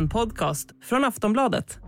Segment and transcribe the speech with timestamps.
[0.00, 1.78] En podcast från Aftonbladet.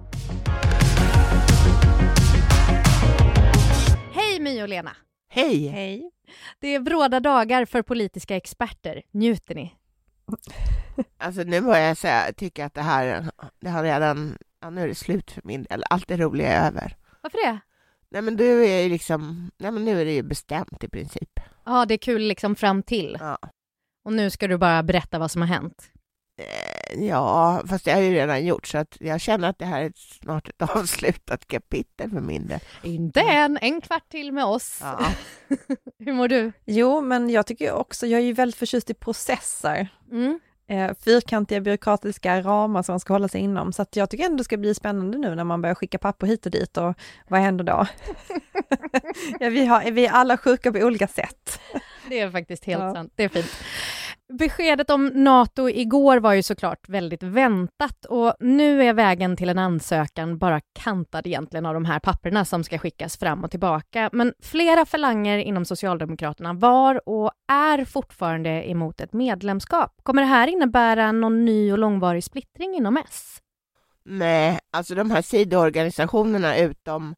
[4.12, 4.96] Hej My och Lena!
[5.28, 5.68] Hej!
[5.68, 6.10] Hej!
[6.58, 9.02] Det är bråda dagar för politiska experter.
[9.10, 9.74] Njuter ni?
[11.18, 13.30] Alltså nu börjar jag säga, tycka att det här,
[13.60, 15.84] det har redan, ja, nu är det slut för min del.
[15.90, 16.96] Allt det roliga är över.
[17.20, 17.58] Varför det?
[18.10, 21.40] Nej men du är ju liksom, nej men nu är det ju bestämt i princip.
[21.64, 23.16] Ja, det är kul liksom fram till.
[23.20, 23.38] Ja.
[24.04, 25.92] Och nu ska du bara berätta vad som har hänt.
[26.42, 26.68] Eh,
[27.08, 29.82] Ja, fast det har jag ju redan gjort så att jag känner att det här
[29.82, 29.92] är
[30.22, 32.60] snart ett avslutat kapitel för min del.
[32.82, 34.78] Inte än, en kvart till med oss.
[34.82, 34.98] Ja.
[35.98, 36.52] Hur mår du?
[36.64, 39.88] Jo, men jag tycker också, jag är ju väldigt förtjust i processer.
[40.10, 40.40] Mm.
[40.68, 43.72] Eh, fyrkantiga byråkratiska ramar som man ska hålla sig inom.
[43.72, 46.26] Så att jag tycker ändå det ska bli spännande nu när man börjar skicka papper
[46.26, 46.94] hit och dit och
[47.28, 47.86] vad händer då?
[49.40, 51.60] ja, vi, har, vi är alla sjuka på olika sätt.
[52.08, 52.94] Det är faktiskt helt Ja.
[52.94, 53.12] sant.
[53.16, 53.50] Det är fint.
[54.38, 59.58] Beskedet om NATO igår var ju såklart väldigt väntat och nu är vägen till en
[59.58, 64.10] ansökan bara kantad egentligen av de här papperna som ska skickas fram och tillbaka.
[64.12, 70.00] Men flera falanger inom Socialdemokraterna var och är fortfarande emot ett medlemskap.
[70.02, 73.38] Kommer det här innebära någon ny och långvarig splittring inom S?
[74.04, 77.14] Nej, alltså de här sidoorganisationerna utom,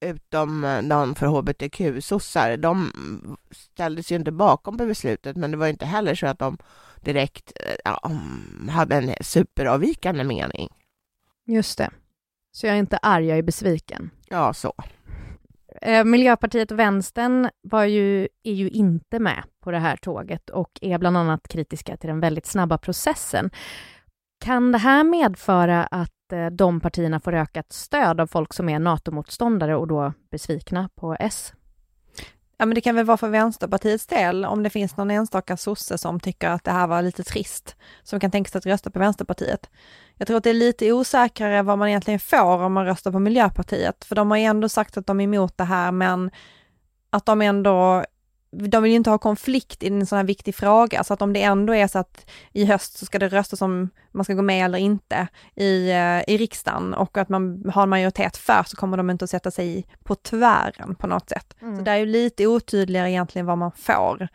[0.00, 2.92] utom eh, de för hbtq-sossar, de
[3.50, 6.58] ställdes ju inte bakom på beslutet, men det var inte heller så att de
[7.00, 8.10] direkt eh, ja,
[8.70, 10.68] hade en superavvikande mening.
[11.46, 11.90] Just det.
[12.52, 14.10] Så jag är inte arg, jag är besviken.
[14.28, 14.74] Ja, så.
[15.82, 20.78] Eh, Miljöpartiet och Vänstern var ju, är ju inte med på det här tåget och
[20.80, 23.50] är bland annat kritiska till den väldigt snabba processen.
[24.44, 28.78] Kan det här medföra att Eh, de partierna får ökat stöd av folk som är
[28.78, 31.52] NATO-motståndare och då besvikna på S?
[32.60, 35.98] Ja, men det kan väl vara för Vänsterpartiets del, om det finns någon enstaka sosse
[35.98, 38.98] som tycker att det här var lite trist, som kan tänka sig att rösta på
[38.98, 39.70] Vänsterpartiet.
[40.16, 43.18] Jag tror att det är lite osäkrare vad man egentligen får om man röstar på
[43.18, 46.30] Miljöpartiet, för de har ju ändå sagt att de är emot det här, men
[47.10, 48.04] att de ändå
[48.52, 51.32] de vill ju inte ha konflikt i en sån här viktig fråga, så att om
[51.32, 54.42] det ändå är så att i höst så ska det röstas om man ska gå
[54.42, 58.76] med eller inte i, eh, i riksdagen och att man har en majoritet för så
[58.76, 61.54] kommer de inte att sätta sig på tvären på något sätt.
[61.76, 64.28] Så det är ju lite otydligare egentligen vad man får.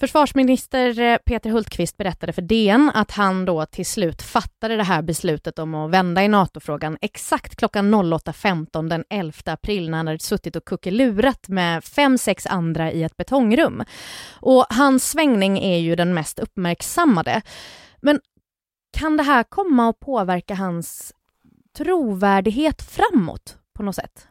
[0.00, 5.02] Försvarsminister eh, Peter Hultqvist berättade för DN att han då till slut fattade det här
[5.02, 10.18] beslutet om att vända i NATO-frågan exakt klockan 08.15 den 11 april när han hade
[10.18, 13.84] suttit och kuckelurat med fem, sex andra i ett betongrum.
[14.40, 17.42] Och hans svängning är ju den mest uppmärksammade.
[18.00, 18.20] Men
[18.92, 21.12] kan det här komma att påverka hans
[21.76, 24.28] trovärdighet framåt på något sätt?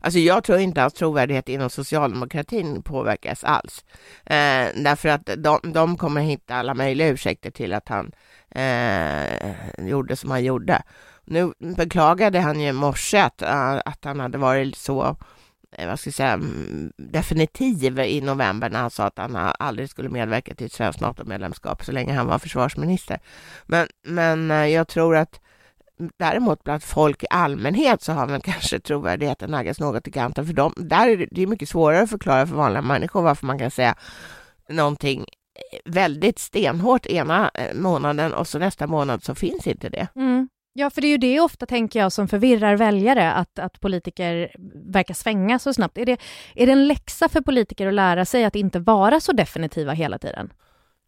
[0.00, 3.84] Alltså jag tror inte att trovärdighet inom socialdemokratin påverkas alls.
[4.26, 8.12] Eh, därför att de, de kommer hitta alla möjliga ursäkter till att han
[8.50, 10.82] eh, gjorde som han gjorde.
[11.24, 15.16] Nu beklagade han ju i morse att, eh, att han hade varit så
[15.76, 19.90] eh, vad ska jag säga, mm, definitiv i november när han sa att han aldrig
[19.90, 23.18] skulle medverka till ett svenskt NATO-medlemskap så länge han var försvarsminister.
[23.66, 25.40] Men, men eh, jag tror att
[26.18, 30.52] Däremot bland folk i allmänhet så har man kanske trovärdigheten naggats något i kanten för
[30.52, 30.74] dem.
[30.76, 33.70] Där är det, det är mycket svårare att förklara för vanliga människor varför man kan
[33.70, 33.94] säga
[34.68, 40.08] någonting eh, väldigt stenhårt ena eh, månaden och så nästa månad så finns inte det.
[40.16, 40.48] Mm.
[40.72, 44.52] Ja, för det är ju det ofta, tänker jag, som förvirrar väljare, att, att politiker
[44.92, 45.98] verkar svänga så snabbt.
[45.98, 46.16] Är det,
[46.54, 50.18] är det en läxa för politiker att lära sig att inte vara så definitiva hela
[50.18, 50.52] tiden?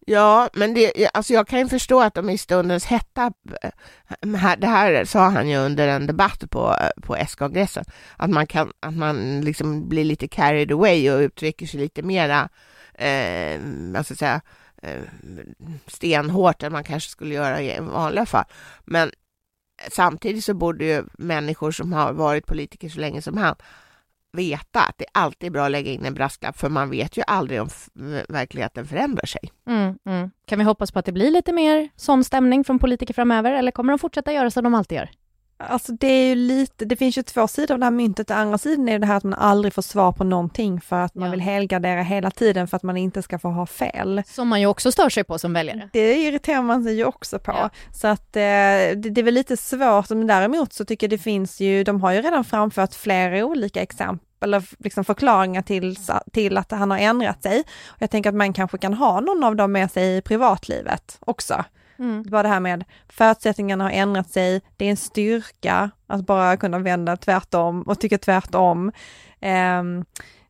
[0.06, 3.32] Ja, men det, alltså jag kan ju förstå att de i stundens hetta,
[3.62, 7.84] eh, det här sa han ju under en debatt på, eh, på S-kongressen,
[8.16, 12.48] att man, kan, att man liksom blir lite carried away och uttrycker sig lite mera,
[12.94, 13.60] eh,
[13.94, 14.40] vad ska säga,
[14.82, 15.02] eh,
[15.86, 18.44] stenhårt än man kanske skulle göra i vanliga fall.
[18.84, 19.10] Men
[19.90, 23.56] samtidigt så borde ju människor som har varit politiker så länge som han
[24.32, 27.22] veta att det alltid är bra att lägga in en brasklapp, för man vet ju
[27.26, 27.68] aldrig om
[28.28, 29.40] verkligheten förändrar sig.
[29.66, 30.30] Mm, mm.
[30.46, 33.70] Kan vi hoppas på att det blir lite mer sån stämning från politiker framöver, eller
[33.70, 35.10] kommer de fortsätta göra som de alltid gör?
[35.68, 38.28] Alltså det är ju lite, det finns ju två sidor av det här myntet.
[38.28, 41.14] Den andra sidan är det här att man aldrig får svar på någonting för att
[41.14, 41.30] man Ja.
[41.30, 44.22] vill helgardera hela tiden för att man inte ska få ha fel.
[44.26, 45.88] Som man ju också stör sig på som väljare.
[45.92, 47.52] Det irriterar man sig ju också på.
[47.52, 47.70] Ja.
[47.94, 51.22] Så att eh, det, det är väl lite svårt, men däremot så tycker jag det
[51.22, 55.96] finns ju, de har ju redan framfört flera olika exempel eller liksom förklaringar till,
[56.32, 57.60] till att han har ändrat sig.
[57.86, 61.16] Och jag tänker att man kanske kan ha någon av dem med sig i privatlivet
[61.20, 61.64] också.
[62.02, 62.22] Mm.
[62.22, 66.56] Det var det här med förutsättningarna har ändrat sig, det är en styrka att bara
[66.56, 68.92] kunna vända tvärtom och tycka tvärtom.
[69.40, 70.04] Ehm,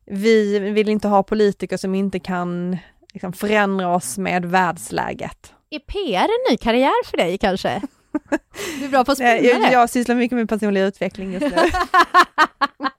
[0.05, 2.77] vi vill inte ha politiker som inte kan
[3.13, 5.53] liksom, förändra oss med världsläget.
[5.69, 7.81] Är PR en ny karriär för dig kanske?
[8.79, 11.61] Du är bra på att spinna jag, jag sysslar mycket med personlig utveckling just nu.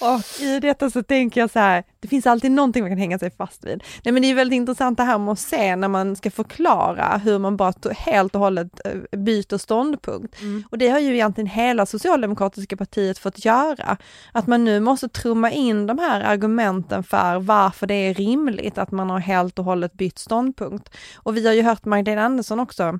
[0.00, 3.18] och i detta så tänker jag så här, det finns alltid någonting man kan hänga
[3.18, 3.82] sig fast vid.
[4.04, 7.20] Nej men det är väldigt intressant det här med att se när man ska förklara
[7.24, 10.40] hur man bara helt och hållet eh, byter ståndpunkt.
[10.40, 10.64] Mm.
[10.70, 13.96] Och det har ju egentligen hela socialdemokratiska partiet fått göra.
[14.32, 18.90] Att man nu måste trumma in de här argumenten för varför det är rimligt att
[18.90, 20.94] man har helt och hållet bytt ståndpunkt.
[21.16, 22.98] Och vi har ju hört Magdalena Andersson också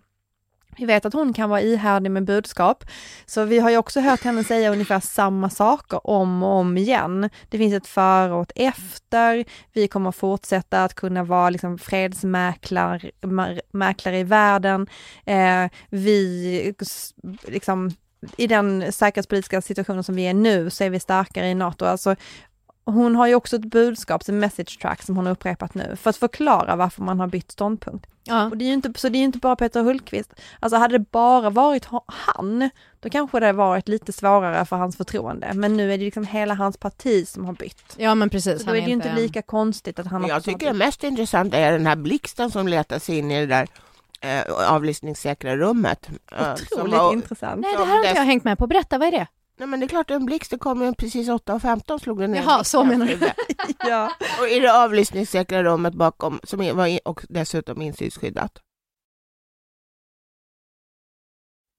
[0.77, 2.85] vi vet att hon kan vara ihärdig med budskap,
[3.27, 7.31] så vi har ju också hört henne säga ungefär samma saker om och om igen.
[7.49, 13.11] Det finns ett före och ett efter, vi kommer fortsätta att kunna vara liksom fredsmäklare
[14.19, 14.87] i världen.
[15.25, 16.75] Eh, vi,
[17.47, 17.91] liksom,
[18.37, 21.85] i den säkerhetspolitiska situationen som vi är nu så är vi starkare i NATO.
[21.85, 22.17] Alltså,
[22.93, 26.11] hon har ju också ett budskap, en message track som hon har upprepat nu, för
[26.11, 28.07] att förklara varför man har bytt ståndpunkt.
[28.25, 28.45] Ja.
[28.47, 30.33] Och det är ju inte, så det är ju inte bara Peter Hultqvist.
[30.61, 32.71] Alltså hade det bara varit ha- han,
[33.01, 35.51] då kanske det varit lite svårare för hans förtroende.
[35.55, 37.95] Men nu är det liksom hela hans parti som har bytt.
[37.97, 38.61] ja, men precis.
[38.61, 41.05] Så då är det ju inte lika konstigt att han Jag har tycker det mest
[41.05, 43.69] intressanta är den här blixten som letar sig in i det där
[44.21, 46.09] eh, avlyssningssäkra rummet.
[46.33, 47.61] eh, som Otroligt var- intressant.
[47.61, 48.67] Nej, det här har inte jag hängt med på.
[48.67, 49.27] Berätta, vad är det?
[49.59, 52.43] Nej men det är klart en blixt, det kom ju precis 8.15 slog den ner.
[52.43, 53.19] Jaha, så menar du.
[53.89, 54.13] ja.
[54.41, 58.59] Och i det avlyssningssäkra rummet bakom, som är- var i- och dessutom insynsskyddat.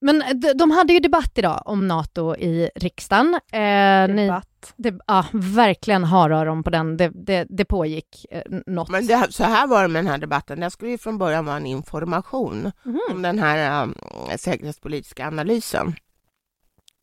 [0.02, 3.34] Men de, de hade ju debatt idag om NATO i riksdagen.
[3.52, 4.74] Eh, ni, Debatt.
[4.78, 6.98] det, ja, verkligen haröron på den.
[6.98, 8.90] Det, det, det pågick eh, något.
[8.90, 11.46] Men det, så här var det med den här debatten, det skulle ju från början
[11.46, 13.00] vara en information Mhm.
[13.12, 13.96] om den här um,
[14.38, 15.94] säkerhetspolitiska analysen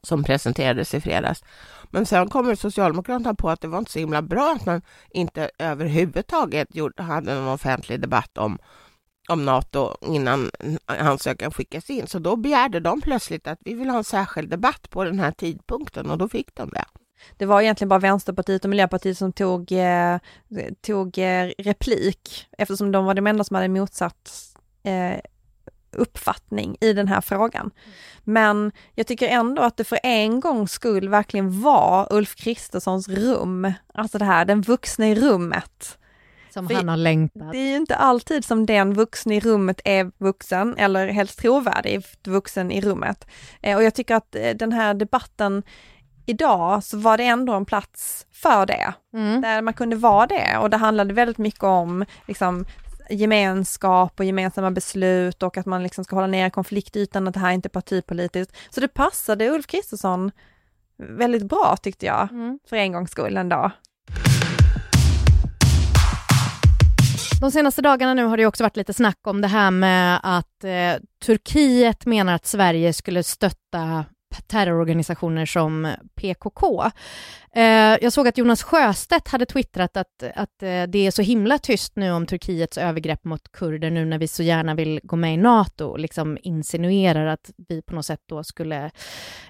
[0.07, 1.45] som presenterades i fredags.
[1.91, 5.51] Men sen kommer Socialdemokraterna på att det var inte så himla bra att man inte
[5.59, 8.59] överhuvudtaget gjorde, hade en offentlig debatt om,
[9.29, 10.51] om NATO innan
[10.87, 12.07] ansökan skickas in.
[12.07, 15.33] Så då begärde de plötsligt att vi vill ha en särskild debatt på den här
[15.33, 16.85] tidpunkten och då fick de det.
[17.37, 20.19] Det var egentligen bara Vänsterpartiet och Miljöpartiet som tog, eh,
[20.81, 24.31] tog eh, replik eftersom de var de enda som hade motsatt
[24.83, 25.21] eh,
[25.93, 27.71] uppfattning i den här frågan.
[28.25, 33.73] Men jag tycker ändå att det för en gångs skull verkligen var Ulf Kristerssons rum,
[33.95, 35.99] alltså det här, den vuxna i rummet.
[36.51, 37.53] som för- han har längtat.
[37.53, 42.05] Det är ju inte alltid som den vuxna i rummet är vuxen eller helst trovärdig
[42.27, 43.27] vuxen i rummet.
[43.63, 45.63] Eh, och jag tycker att eh, den här debatten
[46.27, 49.41] idag så var det ändå en plats för det Mm.
[49.41, 52.65] där man kunde vara det och det handlade väldigt mycket om liksom,
[53.11, 57.53] gemenskap och gemensamma beslut och att man liksom ska hålla ner konfliktytan, att det här
[57.53, 58.57] inte är partipolitiskt.
[58.71, 60.31] Så det passade Ulf Kristersson
[60.99, 62.59] väldigt bra tyckte jag, Mm.
[62.69, 63.71] för en gångs skull ändå.
[67.41, 70.65] De senaste dagarna nu har det också varit lite snack om det här med att
[70.65, 74.05] eh, Turkiet menar att Sverige skulle stötta
[74.47, 76.91] terrororganisationer som PKK.
[77.55, 77.63] Eh,
[78.03, 81.97] jag såg att Jonas Sjöstedt hade twittrat att, att eh, det är så himla tyst
[81.97, 85.37] nu om Turkiets övergrepp mot kurder nu när vi så gärna vill gå med i
[85.37, 88.91] NATO, liksom insinuerar att vi på något sätt då skulle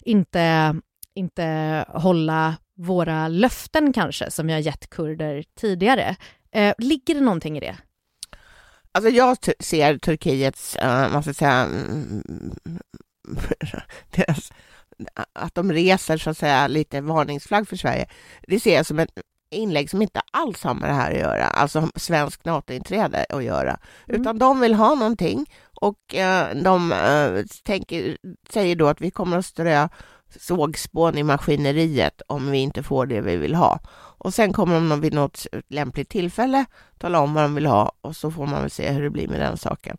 [0.03, 0.75] inte,
[1.15, 6.17] inte hålla våra löften kanske, som vi har gett kurder tidigare.
[6.53, 7.77] Eh, ligger det någonting i det?
[8.93, 12.23] Alltså jag ser Turkiets, eh, uh, man ska säga, mm,
[14.11, 14.52] deras,
[15.33, 18.07] att de reser så att säga lite varningsflagg för Sverige.
[18.49, 19.11] Det ser jag som ett
[19.50, 23.79] inlägg som inte alls har med det här att göra, alltså svensk NATO-inträde att göra,
[24.09, 24.21] Mm.
[24.21, 25.50] utan de vill ha någonting
[25.81, 28.17] och eh, de eh, tänker,
[28.50, 29.88] säger då att vi kommer att strö
[30.41, 33.81] sågspån i maskineriet om vi inte får det vi vill ha.
[34.19, 36.65] Och sen kommer de vid något lämpligt tillfälle
[36.99, 39.29] tala om vad de vill ha och så får man väl se hur det blir
[39.29, 39.97] med den saken.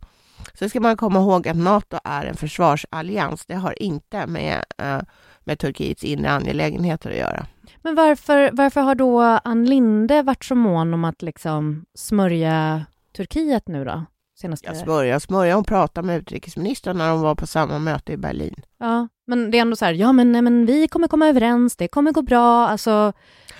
[0.53, 3.45] Så ska man komma ihåg att NATO är en försvarsallians.
[3.45, 4.99] Det har inte med, eh,
[5.43, 7.45] med Turkiets inre angelägenheter att göra.
[7.81, 13.67] Men varför, varför har då Ann Linde varit så mån om att liksom smörja Turkiet
[13.67, 14.05] nu då?
[14.39, 14.67] Senaste...
[14.67, 18.55] Jag smörja, smörja och prata med utrikesministern när de var på samma möte i Berlin.
[18.79, 21.75] Ja, men det är ändå så här, ja men, nej, men vi kommer komma överens,
[21.75, 23.13] det kommer gå bra, alltså...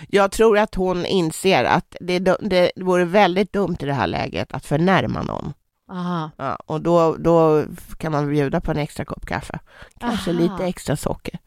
[0.08, 4.52] Jag tror att hon inser att det, det vore väldigt dumt i det här läget
[4.54, 5.54] att förnärma någon.
[5.90, 6.32] Aha.
[6.38, 7.66] Ja, och då, då
[7.98, 9.60] kan man bjuda på en extra kopp kaffe.
[10.00, 10.40] Kanske Aha.
[10.40, 11.40] lite extra socker.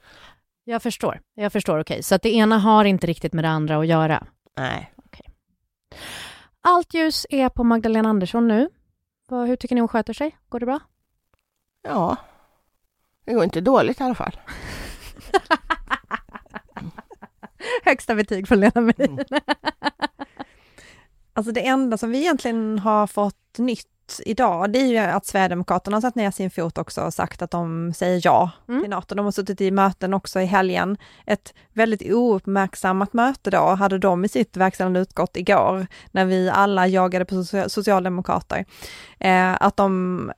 [0.65, 2.03] Jag förstår, jag förstår, okej.
[2.03, 4.27] Så att det ena har inte riktigt med det andra att göra.
[4.57, 4.93] Nej.
[6.63, 8.69] Allt ljus är på Magdalena Andersson nu.
[9.31, 10.39] Hur tycker ni hon sköter sig?
[10.49, 10.81] Går det bra?
[11.83, 12.17] Ja,
[13.25, 14.37] det går inte dåligt i alla fall.
[17.85, 19.21] Högsta betyg från Lena Melin.
[19.31, 19.41] Mm.
[21.33, 25.27] Alltså det enda som vi egentligen har fått nytt nytt idag, det är ju att
[25.27, 28.81] Sverigedemokraterna har satt ner sin fot också och sagt att de säger ja Mm.
[28.81, 29.15] till NATO.
[29.15, 30.97] De har suttit i möten också i helgen.
[31.27, 36.87] Ett väldigt ouppmärksammat möte då hade de i sitt verkställande utskott igår, när vi alla
[36.87, 38.65] jagade på socia- socialdemokrater.
[39.19, 40.33] Eh, att de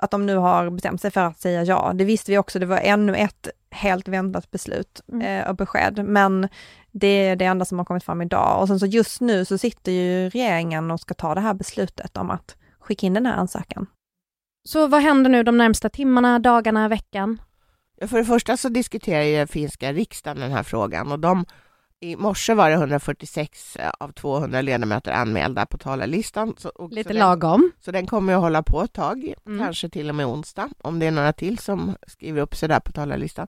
[0.00, 1.92] att de nu har bestämt sig för att säga ja.
[1.94, 5.22] Det visste vi också, det var ännu ett helt väntat beslut Mm.
[5.26, 6.48] eh, och besked, men
[6.92, 8.60] det är det enda som har kommit fram idag.
[8.60, 12.16] Och sen så just nu så sitter ju regeringen och ska ta det här beslutet
[12.16, 12.56] om att
[12.90, 13.86] skicka in den här ansökan.
[14.68, 17.40] Så vad händer nu de närmsta timmarna, dagarna, veckan?
[18.06, 21.44] För det första så diskuterar ju finska riksdagen den här frågan och de,
[22.00, 26.54] i morse var det 146 av 200 ledamöter anmälda på talarlistan.
[26.58, 27.72] Så, och Lite så den, lagom.
[27.80, 29.58] så den kommer att hålla på ett tag, Mm.
[29.64, 32.80] kanske till och med onsdag, om det är några till som skriver upp sig där
[32.80, 33.46] på talarlistan.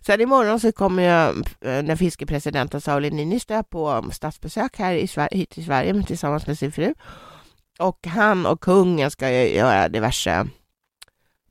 [0.00, 5.06] Sen imorgon så kommer ju eh, den finske presidenten Sauli Niinistö på statsbesök här i
[5.06, 6.94] Sverige, hit till Sverige tillsammans med sin fru.
[7.78, 10.46] Och han och kungen ska ju göra diverse,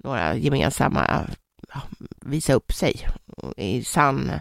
[0.03, 1.21] några gemensamma,
[2.21, 3.07] visa upp sig
[3.57, 4.31] i sann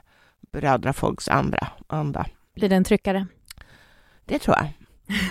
[0.52, 2.26] brödrafolks andra anda.
[2.54, 3.26] Blir det en tryckare?
[4.24, 4.68] Det tror jag.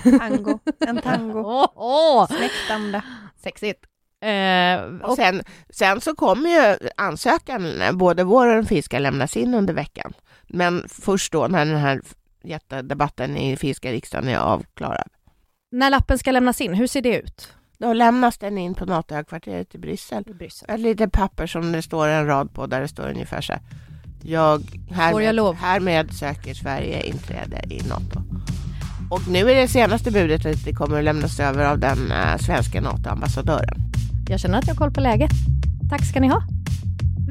[0.20, 3.01] Tango, en tango, Åh, åh, släktande.
[3.43, 3.86] sexigt.
[4.22, 9.38] Eh, Och och, sen, sen så kommer ju ansökan, både vår och den finska, lämnas
[9.38, 10.13] in under veckan.
[10.48, 12.01] Men först då när den här
[12.43, 15.08] jättedebatten i finska riksdagen är avklarad.
[15.71, 17.53] När lappen ska lämnas in, hur ser det ut?
[17.77, 20.23] Då lämnas den in på NATO-högkvarteret i Bryssel.
[20.27, 20.69] I Bryssel.
[20.69, 23.61] Ett litet papper som det står en rad på där det står ungefär så här.
[24.23, 24.61] Jag,
[24.91, 25.55] härmed, jag lov?
[25.55, 28.23] härmed söker Sverige inträde i NATO.
[29.11, 32.37] Och nu är det senaste budet att det kommer att lämnas över av den eh,
[32.37, 33.77] svenska NATO-ambassadören.
[34.29, 35.31] Jag känner att jag har koll på läget.
[35.89, 36.43] Tack ska ni ha.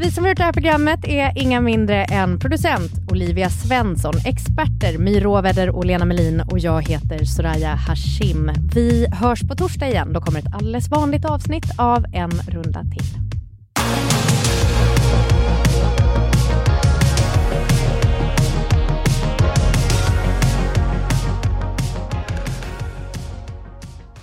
[0.00, 4.99] Vi som har gjort det här programmet är inga mindre än producent Olivia Svensson, experter
[4.99, 8.50] My Råväder och Lena Melin och jag heter Soraya Hashim.
[8.75, 10.12] Vi hörs på torsdag igen.
[10.12, 13.04] Då kommer ett alldeles vanligt avsnitt av En runda till.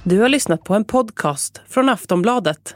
[0.04, 2.76] Du har lyssnat på en podcast från Aftonbladet.